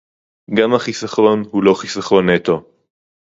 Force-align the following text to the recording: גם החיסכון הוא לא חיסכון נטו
גם 0.57 0.73
החיסכון 0.75 1.43
הוא 1.51 1.63
לא 1.63 1.73
חיסכון 1.73 2.29
נטו 2.29 2.69